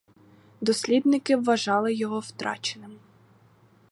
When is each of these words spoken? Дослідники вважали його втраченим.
Дослідники 0.61 1.35
вважали 1.35 1.93
його 1.93 2.19
втраченим. 2.19 2.99